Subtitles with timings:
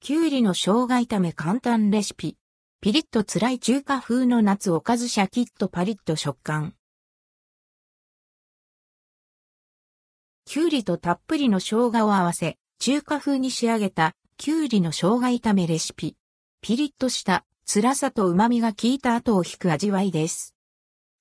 [0.00, 2.36] きゅうりの生姜炒め簡単レシピ。
[2.80, 6.74] ピリッと辛い中華風の夏おかずシャキッとパリッと食感。
[10.44, 16.14] きゅうりとたっぷりの生姜を合わせ、中華風に仕上げたきゅうりの生姜炒めレシピ。
[16.62, 20.54] ピリッとした辛さと旨味が効いた後を引く味わいです。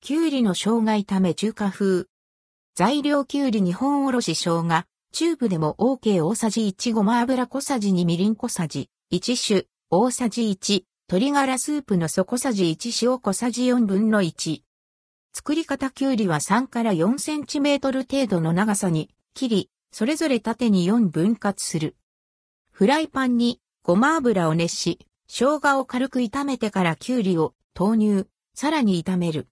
[0.01, 2.05] きゅうりの生姜炒め中華風。
[2.75, 14.61] 材料きゅうり2本おろし生姜、チューブでも OK 大さじ1ごま油小さじ2みりん小さじ1種大さじ1鶏ガラスープの底小さじ1塩小さじ4分の1。
[15.33, 21.95] 作り方きゅうりは3から4センチメートル程度の長さに切り、それぞれ縦に4分割する。
[22.71, 29.47] フライパンにごま油を熱し、生姜を軽く炒めてからきゅうりを投入、さらに炒める。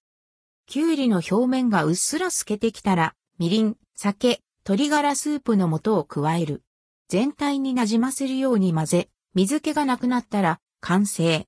[0.67, 6.63] きゅうりの表面がうっすら透けてきたら、みりん、酒、鶏ガラスープの素を加える。
[7.07, 11.45] 全体に馴染ませるように混ぜ、水気がなくなったら完成。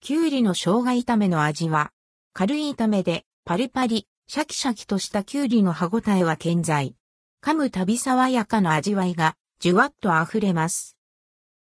[0.00, 1.92] きゅうりの生姜炒めの味は、
[2.32, 6.96] 軽い炒めでパリパリ、シャキシャキとしたきゅうりの歯ごたえは健在。
[7.40, 10.96] 噛むたび爽やかな味わいが、じゅわっと溢れます。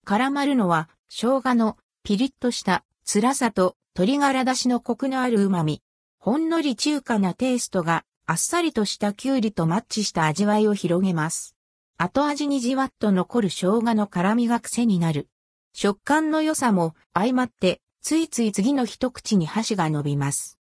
[0.07, 5.83] 絡まるのは、生姜のピリッとした辛さと鶏ガラ出しのコクのある旨味。
[6.17, 11.55] ほんのり中華なテイストがあっさりとしたきゅうりとマッチした味わいを広げます。
[11.97, 15.29] 後味にじわっと残る生姜の辛みが癖になる。
[15.73, 20.59] 食感の良さも相まって、ついつい次の一口に箸が伸びます。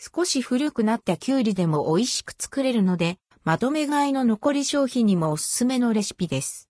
[0.00, 6.64] 少し古くなったきゅうりでも美味しく作れるので、まとめ買いの残り商品にもおすすめのレシピです。